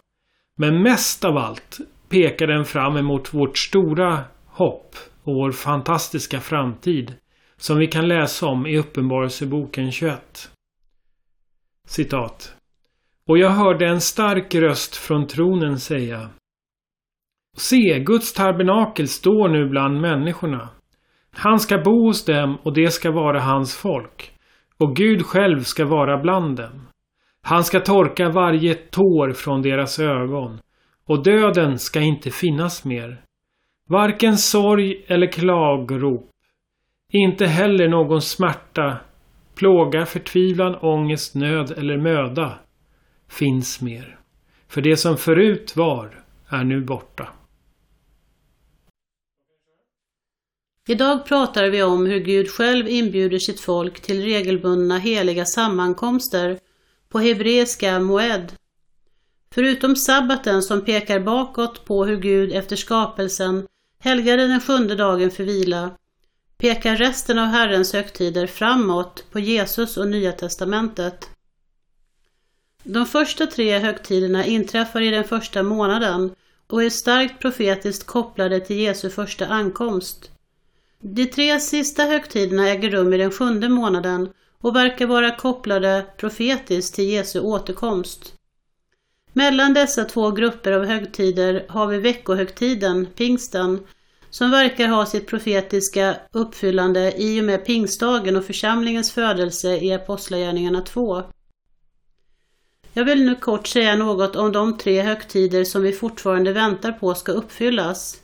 Men 0.57 0.83
mest 0.83 1.25
av 1.25 1.37
allt 1.37 1.79
pekar 2.09 2.47
den 2.47 2.65
fram 2.65 2.97
emot 2.97 3.35
vårt 3.35 3.59
stora 3.59 4.21
hopp 4.47 4.95
och 5.23 5.35
vår 5.35 5.53
fantastiska 5.53 6.41
framtid 6.41 7.15
som 7.57 7.79
vi 7.79 7.87
kan 7.87 8.09
läsa 8.09 8.47
om 8.47 8.67
i 8.67 8.79
Uppenbarelseboken 8.79 9.93
21. 9.93 10.51
Citat. 11.89 12.57
Och 13.29 13.39
jag 13.39 13.51
hörde 13.51 13.89
en 13.89 14.01
stark 14.01 14.55
röst 14.55 14.97
från 14.97 15.27
tronen 15.27 15.79
säga 15.79 16.31
Se, 17.57 17.99
Guds 17.99 18.33
tabernakel 18.33 19.09
står 19.09 19.49
nu 19.49 19.69
bland 19.69 20.01
människorna. 20.01 20.69
Han 21.37 21.59
ska 21.59 21.79
bo 21.79 22.07
hos 22.07 22.25
dem 22.25 22.59
och 22.63 22.75
det 22.75 22.91
ska 22.91 23.11
vara 23.11 23.41
hans 23.41 23.77
folk. 23.77 24.33
Och 24.79 24.97
Gud 24.97 25.27
själv 25.27 25.61
ska 25.61 25.85
vara 25.85 26.19
bland 26.19 26.57
dem. 26.57 26.87
Han 27.43 27.65
ska 27.65 27.81
torka 27.81 28.29
varje 28.29 28.75
tår 28.75 29.33
från 29.33 29.63
deras 29.63 29.99
ögon. 29.99 30.59
Och 31.07 31.25
döden 31.25 31.79
ska 31.79 32.01
inte 32.01 32.31
finnas 32.31 32.85
mer. 32.85 33.21
Varken 33.89 34.37
sorg 34.37 35.05
eller 35.07 35.33
klagrop. 35.33 36.31
Inte 37.17 37.47
heller 37.47 37.89
någon 37.89 38.23
smärta, 38.23 38.99
plåga, 39.55 40.07
förtvivlan, 40.07 40.75
ångest, 40.75 41.35
nöd 41.35 41.71
eller 41.71 41.97
möda 41.97 42.59
finns 43.29 43.81
mer. 43.81 44.19
För 44.69 44.81
det 44.81 44.97
som 44.97 45.17
förut 45.17 45.77
var 45.77 46.25
är 46.49 46.65
nu 46.65 46.85
borta. 46.85 47.29
Idag 50.89 51.27
pratar 51.27 51.71
vi 51.71 51.83
om 51.83 52.07
hur 52.07 52.21
Gud 52.21 52.49
själv 52.49 52.89
inbjuder 52.89 53.39
sitt 53.39 53.61
folk 53.61 54.01
till 54.01 54.23
regelbundna 54.23 54.99
heliga 54.99 55.45
sammankomster 55.45 56.59
på 57.09 57.19
hebreiska 57.19 58.01
moed. 58.01 58.53
Förutom 59.55 59.97
sabbaten 59.97 60.63
som 60.63 60.85
pekar 60.85 61.21
bakåt 61.21 61.85
på 61.85 62.05
hur 62.05 62.17
Gud 62.17 62.53
efter 62.53 62.77
skapelsen 62.77 63.67
helgade 63.99 64.49
den 64.49 64.61
sjunde 64.61 64.97
dagen 64.97 65.31
för 65.31 65.45
vila, 65.45 65.91
pekar 66.65 66.97
resten 66.97 67.39
av 67.39 67.47
Herrens 67.47 67.93
högtider 67.93 68.47
framåt 68.47 69.25
på 69.31 69.39
Jesus 69.41 69.97
och 69.97 70.09
Nya 70.09 70.33
testamentet. 70.33 71.29
De 72.83 73.07
första 73.07 73.47
tre 73.47 73.79
högtiderna 73.79 74.45
inträffar 74.45 75.01
i 75.01 75.11
den 75.11 75.25
första 75.25 75.63
månaden 75.63 76.35
och 76.67 76.85
är 76.85 76.91
starkt 76.91 77.41
profetiskt 77.41 78.07
kopplade 78.07 78.61
till 78.61 78.77
Jesu 78.77 79.11
första 79.11 79.47
ankomst. 79.47 80.31
De 81.01 81.27
tre 81.27 81.61
sista 81.61 82.03
högtiderna 82.05 82.69
äger 82.69 82.91
rum 82.91 83.13
i 83.13 83.17
den 83.17 83.31
sjunde 83.31 83.69
månaden 83.69 84.29
och 84.61 84.77
verkar 84.77 85.07
vara 85.07 85.37
kopplade 85.37 86.07
profetiskt 86.17 86.95
till 86.95 87.09
Jesu 87.09 87.41
återkomst. 87.41 88.35
Mellan 89.33 89.75
dessa 89.75 90.05
två 90.05 90.31
grupper 90.31 90.73
av 90.73 90.85
högtider 90.85 91.67
har 91.69 91.87
vi 91.87 91.99
veckohögtiden, 91.99 93.07
pingsten, 93.07 93.81
som 94.35 94.51
verkar 94.51 94.89
ha 94.89 95.07
sitt 95.07 95.27
profetiska 95.27 96.17
uppfyllande 96.33 97.13
i 97.17 97.41
och 97.41 97.45
med 97.45 97.65
pingstdagen 97.65 98.37
och 98.37 98.45
församlingens 98.45 99.13
födelse 99.13 99.77
i 99.77 99.93
Apostlagärningarna 99.93 100.81
2. 100.81 101.23
Jag 102.93 103.05
vill 103.05 103.25
nu 103.25 103.35
kort 103.35 103.67
säga 103.67 103.97
något 103.97 104.37
om 104.37 104.53
de 104.53 104.79
tre 104.79 105.03
högtider 105.03 105.65
som 105.65 105.83
vi 105.83 105.93
fortfarande 105.93 106.53
väntar 106.53 106.93
på 106.93 107.15
ska 107.15 107.33
uppfyllas. 107.33 108.17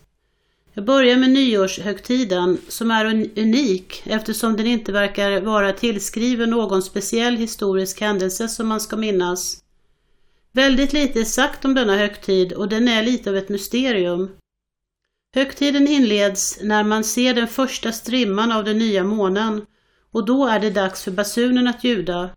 Jag 0.73 0.85
börjar 0.85 1.17
med 1.17 1.29
nyårshögtiden 1.29 2.57
som 2.67 2.91
är 2.91 3.05
unik 3.39 4.03
eftersom 4.05 4.57
den 4.57 4.67
inte 4.67 4.91
verkar 4.91 5.41
vara 5.41 5.73
tillskriven 5.73 6.49
någon 6.49 6.81
speciell 6.81 7.37
historisk 7.37 8.01
händelse 8.01 8.47
som 8.47 8.67
man 8.67 8.79
ska 8.79 8.97
minnas. 8.97 9.63
Väldigt 10.51 10.93
lite 10.93 11.19
är 11.19 11.25
sagt 11.25 11.65
om 11.65 11.73
denna 11.73 11.97
högtid 11.97 12.53
och 12.53 12.69
den 12.69 12.87
är 12.87 13.03
lite 13.03 13.29
av 13.29 13.35
ett 13.35 13.49
mysterium. 13.49 14.29
Högtiden 15.33 15.87
inleds 15.87 16.59
när 16.61 16.83
man 16.83 17.03
ser 17.03 17.33
den 17.33 17.47
första 17.47 17.91
strimman 17.91 18.51
av 18.51 18.63
den 18.63 18.77
nya 18.77 19.03
månen 19.03 19.65
och 20.11 20.25
då 20.25 20.47
är 20.47 20.59
det 20.59 20.69
dags 20.69 21.03
för 21.03 21.11
basunen 21.11 21.67
att 21.67 21.83
ljuda. 21.83 22.29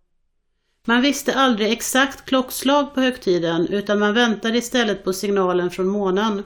Man 0.86 1.02
visste 1.02 1.34
aldrig 1.34 1.72
exakt 1.72 2.24
klockslag 2.24 2.94
på 2.94 3.00
högtiden 3.00 3.66
utan 3.66 3.98
man 3.98 4.14
väntade 4.14 4.58
istället 4.58 5.04
på 5.04 5.12
signalen 5.12 5.70
från 5.70 5.86
månen. 5.86 6.42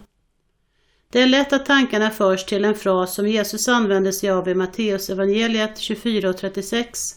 Det 1.12 1.22
är 1.22 1.26
lätt 1.26 1.52
att 1.52 1.66
tankarna 1.66 2.10
förs 2.10 2.44
till 2.44 2.64
en 2.64 2.74
fras 2.74 3.14
som 3.14 3.28
Jesus 3.28 3.68
använder 3.68 4.12
sig 4.12 4.30
av 4.30 4.48
i 4.48 4.54
Matteus 4.54 5.10
evangeliet 5.10 5.78
24 5.78 6.28
och 6.28 6.36
36 6.36 7.14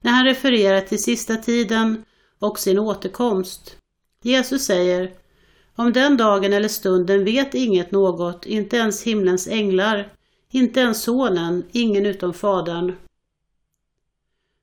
när 0.00 0.12
han 0.12 0.24
refererar 0.24 0.80
till 0.80 1.02
sista 1.02 1.36
tiden 1.36 2.04
och 2.38 2.58
sin 2.58 2.78
återkomst. 2.78 3.76
Jesus 4.22 4.64
säger 4.66 5.21
om 5.74 5.92
den 5.92 6.16
dagen 6.16 6.52
eller 6.52 6.68
stunden 6.68 7.24
vet 7.24 7.54
inget 7.54 7.90
något, 7.90 8.46
inte 8.46 8.76
ens 8.76 9.02
himlens 9.02 9.48
änglar, 9.48 10.12
inte 10.50 10.80
ens 10.80 11.02
sonen, 11.02 11.64
ingen 11.72 12.06
utom 12.06 12.34
fadern. 12.34 12.92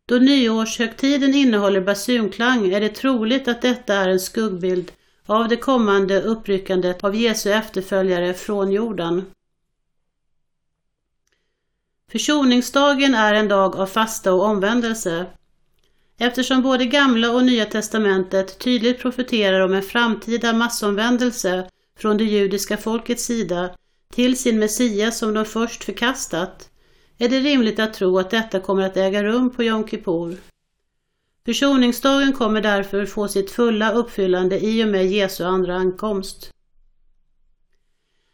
Då 0.05 0.15
nyårshögtiden 0.15 1.33
innehåller 1.35 1.81
basunklang 1.81 2.73
är 2.73 2.81
det 2.81 2.89
troligt 2.89 3.47
att 3.47 3.61
detta 3.61 3.95
är 3.95 4.09
en 4.09 4.19
skuggbild 4.19 4.91
av 5.25 5.47
det 5.47 5.57
kommande 5.57 6.21
uppryckandet 6.21 7.03
av 7.03 7.15
Jesu 7.15 7.51
efterföljare 7.51 8.33
från 8.33 8.71
jorden. 8.71 9.25
Försoningsdagen 12.11 13.15
är 13.15 13.33
en 13.33 13.47
dag 13.47 13.75
av 13.75 13.85
fasta 13.85 14.33
och 14.33 14.43
omvändelse. 14.43 15.25
Eftersom 16.21 16.61
både 16.61 16.85
Gamla 16.85 17.31
och 17.31 17.43
Nya 17.43 17.65
testamentet 17.65 18.59
tydligt 18.59 18.99
profeterar 18.99 19.59
om 19.59 19.73
en 19.73 19.83
framtida 19.83 20.53
massomvändelse 20.53 21.69
från 21.97 22.17
det 22.17 22.23
judiska 22.23 22.77
folkets 22.77 23.25
sida 23.25 23.69
till 24.13 24.37
sin 24.37 24.59
Messias 24.59 25.17
som 25.17 25.33
de 25.33 25.45
först 25.45 25.83
förkastat, 25.83 26.69
är 27.17 27.29
det 27.29 27.39
rimligt 27.39 27.79
att 27.79 27.93
tro 27.93 28.19
att 28.19 28.29
detta 28.29 28.59
kommer 28.59 28.83
att 28.83 28.97
äga 28.97 29.23
rum 29.23 29.49
på 29.49 29.63
Jom 29.63 29.87
Kippur. 29.87 30.37
Försoningsdagen 31.45 32.33
kommer 32.33 32.61
därför 32.61 33.05
få 33.05 33.27
sitt 33.27 33.51
fulla 33.51 33.91
uppfyllande 33.91 34.59
i 34.59 34.83
och 34.83 34.87
med 34.87 35.07
Jesu 35.07 35.43
andra 35.43 35.75
ankomst. 35.75 36.53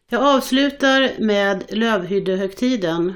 Jag 0.10 0.24
avslutar 0.24 1.12
med 1.20 1.64
lövhyddehögtiden. 1.70 3.14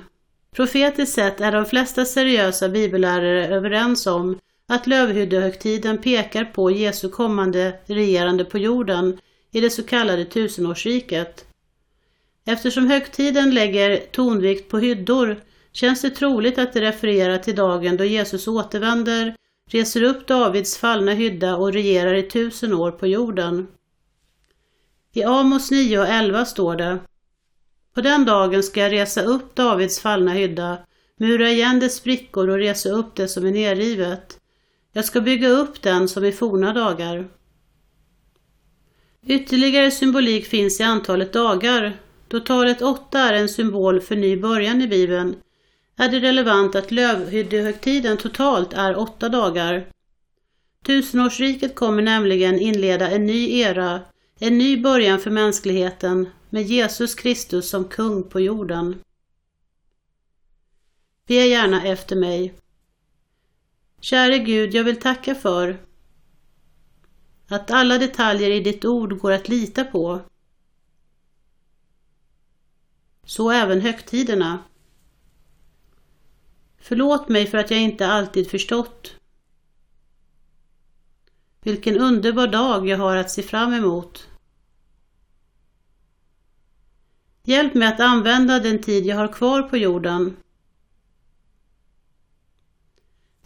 Profetiskt 0.56 1.16
sett 1.16 1.42
är 1.42 1.52
de 1.52 1.66
flesta 1.66 2.06
seriösa 2.06 2.70
bibellärare 2.70 3.48
överens 3.48 4.08
om 4.08 4.40
att 4.70 4.88
lövhyddehögtiden 4.88 5.98
pekar 5.98 6.46
på 6.46 6.72
Jesu 6.72 7.10
kommande 7.10 7.80
regerande 7.86 8.46
på 8.46 8.58
jorden 8.58 9.18
i 9.52 9.62
det 9.62 9.70
så 9.70 9.84
kallade 9.84 10.26
tusenårsriket. 10.26 11.46
Eftersom 12.46 12.88
högtiden 12.88 13.54
lägger 13.54 13.98
tonvikt 13.98 14.70
på 14.70 14.80
hyddor 14.80 15.42
känns 15.72 16.02
det 16.02 16.10
troligt 16.10 16.58
att 16.58 16.74
det 16.74 16.82
refererar 16.82 17.38
till 17.38 17.56
dagen 17.56 17.98
då 17.98 18.04
Jesus 18.04 18.48
återvänder, 18.48 19.36
reser 19.72 20.04
upp 20.04 20.28
Davids 20.28 20.78
fallna 20.78 21.12
hydda 21.12 21.56
och 21.56 21.74
regerar 21.74 22.14
i 22.14 22.24
tusen 22.24 22.74
år 22.74 22.92
på 22.92 23.08
jorden. 23.08 23.68
I 25.14 25.24
Amos 25.24 25.72
9 25.72 26.00
och 26.00 26.08
11 26.08 26.46
står 26.46 26.76
det 26.76 27.00
På 27.94 28.02
den 28.02 28.26
dagen 28.26 28.64
ska 28.64 28.80
jag 28.80 28.92
resa 28.92 29.22
upp 29.22 29.56
Davids 29.56 30.00
fallna 30.00 30.32
hydda, 30.32 30.78
mura 31.18 31.50
igen 31.50 31.80
dess 31.80 31.96
sprickor 31.96 32.50
och 32.50 32.58
resa 32.58 32.90
upp 32.90 33.16
det 33.16 33.28
som 33.28 33.46
är 33.46 33.52
nerrivet. 33.52 34.39
Jag 34.94 35.06
ska 35.06 35.22
bygga 35.22 35.48
upp 35.50 35.82
den 35.82 36.08
som 36.08 36.26
i 36.26 36.32
forna 36.32 36.74
dagar. 36.74 37.30
Ytterligare 39.26 39.92
symbolik 39.92 40.46
finns 40.46 40.80
i 40.80 40.84
antalet 40.84 41.34
dagar. 41.34 42.00
Då 42.28 42.40
talet 42.40 42.82
8 42.82 43.20
är 43.20 43.34
en 43.34 43.50
symbol 43.50 44.02
för 44.02 44.16
ny 44.16 44.38
början 44.38 44.82
i 44.82 44.88
Bibeln 44.88 45.36
är 46.00 46.10
det 46.10 46.20
relevant 46.20 46.76
att 46.76 46.92
lövhyddehögtiden 46.92 48.18
totalt 48.18 48.74
är 48.74 48.98
åtta 48.98 49.30
dagar. 49.30 49.90
Tusenårsriket 50.86 51.76
kommer 51.76 52.02
nämligen 52.02 52.60
inleda 52.60 53.10
en 53.12 53.26
ny 53.26 53.60
era, 53.60 54.00
en 54.40 54.58
ny 54.58 54.78
början 54.78 55.20
för 55.20 55.32
mänskligheten 55.32 56.30
med 56.50 56.64
Jesus 56.64 57.16
Kristus 57.16 57.70
som 57.70 57.86
kung 57.86 58.24
på 58.24 58.40
jorden. 58.40 58.96
Be 61.28 61.34
gärna 61.34 61.86
efter 61.86 62.16
mig. 62.16 62.54
Käre 64.02 64.40
Gud, 64.40 64.74
jag 64.74 64.84
vill 64.84 65.00
tacka 65.00 65.36
för 65.36 65.86
att 67.48 67.72
alla 67.72 67.98
detaljer 67.98 68.52
i 68.52 68.60
ditt 68.60 68.86
ord 68.86 69.18
går 69.18 69.32
att 69.32 69.50
lita 69.50 69.84
på. 69.84 70.22
Så 73.24 73.52
även 73.52 73.82
högtiderna. 73.82 74.64
Förlåt 76.78 77.30
mig 77.30 77.48
för 77.48 77.58
att 77.58 77.72
jag 77.72 77.82
inte 77.82 78.08
alltid 78.08 78.50
förstått. 78.50 79.16
Vilken 81.62 81.98
underbar 81.98 82.48
dag 82.48 82.88
jag 82.88 82.98
har 82.98 83.16
att 83.16 83.32
se 83.32 83.44
fram 83.44 83.74
emot. 83.74 84.28
Hjälp 87.44 87.74
mig 87.74 87.88
att 87.88 88.00
använda 88.00 88.60
den 88.60 88.82
tid 88.82 89.06
jag 89.06 89.16
har 89.16 89.34
kvar 89.34 89.62
på 89.62 89.78
jorden 89.78 90.38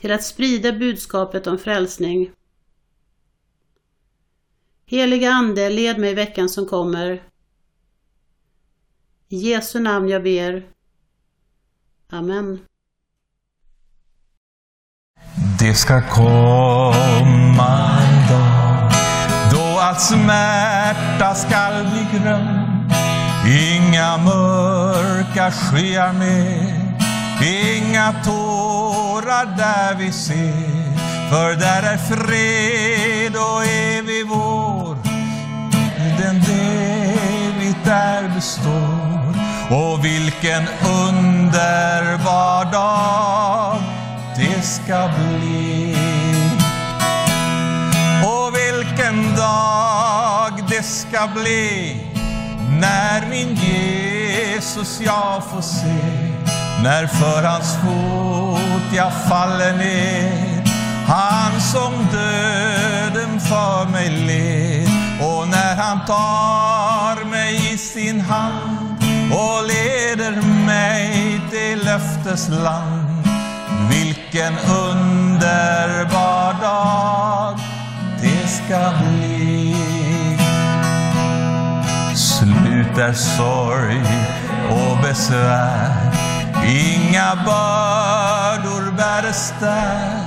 till 0.03 0.11
att 0.11 0.23
sprida 0.23 0.71
budskapet 0.71 1.47
om 1.47 1.57
frälsning. 1.57 2.31
Heliga 4.85 5.31
Ande, 5.31 5.69
led 5.69 5.99
mig 5.99 6.13
veckan 6.13 6.49
som 6.49 6.65
kommer. 6.65 7.23
I 9.27 9.37
Jesu 9.37 9.79
namn 9.79 10.09
jag 10.09 10.23
ber. 10.23 10.67
Amen. 12.09 12.59
Det 15.59 15.73
ska 15.73 16.09
komma 16.09 17.99
en 17.99 18.29
dag 18.29 18.91
då 19.51 19.79
all 19.79 19.95
smärta 19.95 21.35
skall 21.35 21.83
bli 21.83 22.19
grön. 22.19 22.89
Inga 23.47 24.17
mörka 24.17 25.51
skyar 25.51 26.13
mer, 26.13 26.82
inga 27.43 28.13
tårar 28.23 29.45
där 29.57 29.95
vi 29.95 30.11
ser. 30.11 30.93
För 31.29 31.55
där 31.55 31.83
är 31.83 31.97
fred 31.97 33.35
och 33.35 33.65
evig 33.65 34.27
vår, 34.27 34.97
den 36.17 36.35
evigt 36.35 37.85
där 37.85 38.29
består. 38.35 39.13
Och 39.69 40.05
vilken 40.05 40.67
underbar 40.83 42.71
dag 42.71 43.81
det 44.37 44.61
ska 44.61 45.09
bli. 45.17 45.95
Och 48.25 48.55
vilken 48.55 49.35
dag 49.35 50.63
det 50.69 50.83
ska 50.83 51.27
bli 51.27 51.97
när 52.79 53.29
min 53.29 53.55
Jesus 53.55 55.01
jag 55.01 55.43
får 55.51 55.61
se. 55.61 56.32
När 56.83 57.07
för 57.07 57.43
hans 57.43 57.75
fot 57.75 58.95
jag 58.95 59.13
faller 59.29 59.77
ner. 59.77 60.63
Han 61.07 61.61
som 61.61 61.93
döden 62.11 63.39
för 63.39 63.91
mig 63.91 64.09
led. 64.09 64.89
Och 65.21 65.47
när 65.47 65.75
han 65.75 66.05
tar 66.05 67.25
mig 67.25 67.73
i 67.73 67.77
sin 67.77 68.21
hand 68.21 69.03
och 69.31 69.67
leder 69.67 70.41
mig 70.65 71.41
till 71.51 71.85
löftesland 71.85 73.27
vilken 73.89 74.57
underbar 74.57 76.61
dag 76.61 77.59
det 78.21 78.47
ska 78.47 78.93
bli. 79.03 79.75
Slut 82.15 82.97
är 82.97 83.13
sorg 83.13 84.01
och 84.69 84.97
besvär. 85.03 86.13
Inga 86.67 87.35
bördor 87.35 88.91
bärs 88.91 89.53
där. 89.59 90.19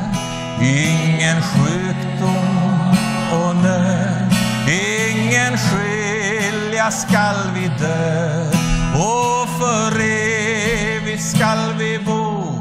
Ingen 0.61 1.43
sjukdom 1.43 2.97
och 3.33 3.57
nöd. 3.57 4.35
Ingen 4.69 5.59
skilja 5.59 6.91
skall 6.91 7.51
vi 7.55 7.71
dö. 7.87 8.51
Och 8.95 9.49
för 9.59 10.01
evigt 10.01 11.23
skall 11.23 11.73
vi 11.79 11.99
bo 11.99 12.53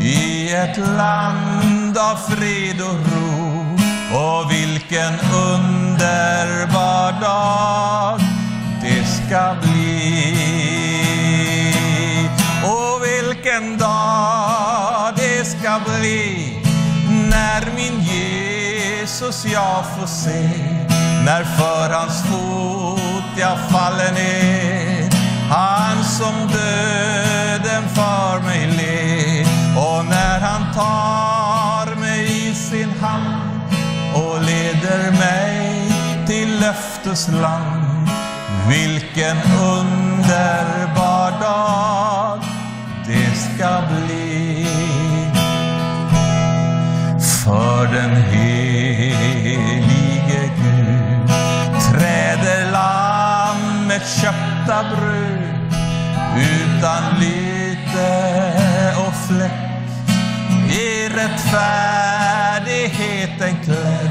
i 0.00 0.52
ett 0.52 0.76
land 0.76 1.98
av 1.98 2.16
fred 2.16 2.80
och 2.80 3.12
ro. 3.12 3.78
Och 4.18 4.52
vilken 4.52 5.14
underbar 5.20 7.20
dag 7.20 8.20
det 8.82 9.04
ska 9.04 9.54
bli. 9.62 10.37
Det 15.16 15.44
ska 15.44 15.80
bli 15.84 16.54
när 17.30 17.74
min 17.74 18.00
Jesus 18.00 19.44
jag 19.44 19.84
får 19.98 20.06
se. 20.06 20.50
När 21.24 21.44
för 21.44 21.94
hans 21.94 22.22
fot 22.22 23.36
jag 23.36 23.58
faller 23.70 24.12
ner. 24.12 25.10
Han 25.50 26.04
som 26.04 26.48
döden 26.48 27.88
för 27.94 28.40
mig 28.40 28.66
led. 28.66 29.46
Och 29.76 30.04
när 30.04 30.40
han 30.40 30.74
tar 30.74 31.94
mig 31.94 32.48
i 32.48 32.54
sin 32.54 32.90
hand 33.00 33.62
och 34.14 34.42
leder 34.42 35.10
mig 35.10 35.92
till 36.26 36.60
löftesland. 36.60 38.08
Vilken 38.68 39.36
underbar 39.36 41.40
dag 41.40 42.07
ska 43.58 43.82
bli. 43.88 44.66
För 47.44 47.86
den 47.86 48.14
helige 48.22 50.42
Gud 50.56 51.28
träder 51.92 52.72
lammets 52.72 54.20
köpta 54.22 54.84
brud 54.96 55.72
utan 56.36 57.02
lyte 57.20 58.10
och 59.06 59.14
fläck 59.28 59.52
i 60.70 61.08
rättfärdigheten 61.08 63.54
klädd. 63.64 64.10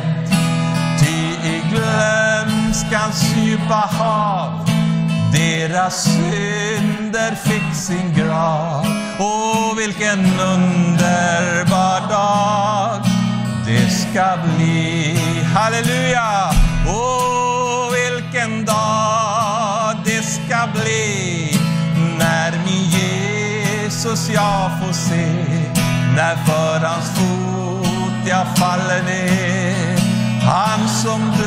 Ty 0.99 1.15
i 1.49 1.51
glömskans 1.71 3.19
djupa 3.36 3.81
hav 3.99 4.57
deras 5.38 6.04
synder 6.04 7.36
fick 7.36 7.76
sin 7.76 8.13
grav. 8.13 8.86
Och 9.19 9.80
vilken 9.80 10.19
underbar 10.39 12.10
dag 12.10 13.02
det 13.65 13.89
ska 13.89 14.38
bli. 14.43 15.19
Halleluja! 15.56 16.52
åh 16.88 17.91
vilken 17.91 18.65
dag 18.65 19.95
det 20.06 20.23
ska 20.23 20.67
bli 20.73 21.52
när 22.19 22.52
min 22.65 22.84
Jesus 22.84 24.30
jag 24.30 24.71
får 24.80 24.93
se. 24.93 25.28
När 26.15 26.36
för 26.36 26.86
hans 26.88 27.10
fot 27.10 28.28
jag 28.30 28.58
faller 28.58 29.04
ner. 29.04 29.97
Han 30.41 30.88
som 30.88 31.34
du 31.38 31.46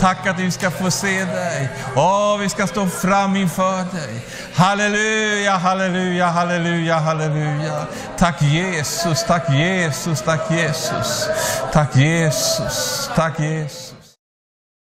Tack 0.00 0.26
att 0.26 0.38
vi 0.38 0.50
ska 0.50 0.70
få 0.70 0.90
se 0.90 1.24
dig. 1.24 1.68
Åh, 1.96 2.36
vi 2.38 2.48
ska 2.48 2.66
stå 2.66 2.86
fram 2.86 3.36
inför 3.36 3.76
dig. 3.76 4.26
Halleluja, 4.54 5.56
halleluja, 5.56 6.26
halleluja, 6.26 6.96
halleluja. 6.96 7.86
Tack 8.18 8.42
Jesus, 8.42 9.24
tack 9.24 9.50
Jesus, 9.50 10.22
tack 10.22 10.50
Jesus. 10.50 11.28
Tack 11.72 11.96
Jesus, 11.96 13.10
tack 13.14 13.40
Jesus. 13.40 13.87